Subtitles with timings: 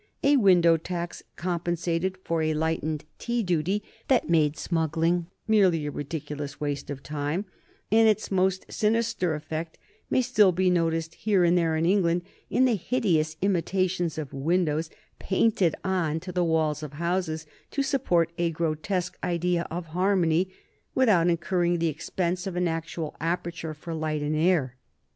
[0.23, 6.59] A window tax compensated for a lightened tea duty that made smuggling merely a ridiculous
[6.59, 7.45] waste of time,
[7.91, 9.77] and its most sinister effect
[10.09, 14.89] may still be noticed here and there in England in the hideous imitations of windows
[15.19, 20.49] painted on to the walls of houses to support a grotesque idea of harmony,
[20.95, 24.75] without incurring the expense of an actual aperture for light and air.